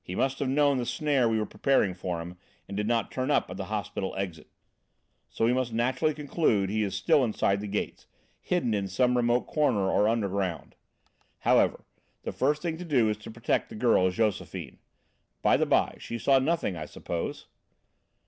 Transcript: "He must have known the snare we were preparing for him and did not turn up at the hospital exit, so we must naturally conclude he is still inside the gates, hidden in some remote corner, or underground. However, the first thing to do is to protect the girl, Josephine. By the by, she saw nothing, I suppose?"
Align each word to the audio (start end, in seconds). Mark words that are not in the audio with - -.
"He 0.00 0.16
must 0.16 0.40
have 0.40 0.48
known 0.48 0.78
the 0.78 0.84
snare 0.84 1.28
we 1.28 1.38
were 1.38 1.46
preparing 1.46 1.94
for 1.94 2.20
him 2.20 2.36
and 2.66 2.76
did 2.76 2.88
not 2.88 3.12
turn 3.12 3.30
up 3.30 3.48
at 3.48 3.56
the 3.56 3.66
hospital 3.66 4.12
exit, 4.16 4.48
so 5.28 5.44
we 5.44 5.52
must 5.52 5.72
naturally 5.72 6.14
conclude 6.14 6.68
he 6.68 6.82
is 6.82 6.96
still 6.96 7.22
inside 7.22 7.60
the 7.60 7.68
gates, 7.68 8.08
hidden 8.40 8.74
in 8.74 8.88
some 8.88 9.16
remote 9.16 9.46
corner, 9.46 9.88
or 9.88 10.08
underground. 10.08 10.74
However, 11.42 11.84
the 12.24 12.32
first 12.32 12.60
thing 12.60 12.76
to 12.78 12.84
do 12.84 13.08
is 13.08 13.16
to 13.18 13.30
protect 13.30 13.68
the 13.68 13.76
girl, 13.76 14.10
Josephine. 14.10 14.80
By 15.42 15.56
the 15.56 15.64
by, 15.66 15.94
she 16.00 16.18
saw 16.18 16.40
nothing, 16.40 16.74
I 16.76 16.86
suppose?" 16.86 17.46